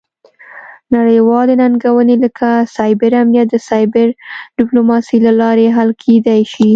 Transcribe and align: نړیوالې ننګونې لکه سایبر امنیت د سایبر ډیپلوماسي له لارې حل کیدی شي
نړیوالې 0.95 1.55
ننګونې 1.61 2.15
لکه 2.23 2.49
سایبر 2.75 3.11
امنیت 3.21 3.47
د 3.51 3.55
سایبر 3.69 4.07
ډیپلوماسي 4.57 5.17
له 5.25 5.31
لارې 5.41 5.67
حل 5.77 5.89
کیدی 6.03 6.41
شي 6.51 6.69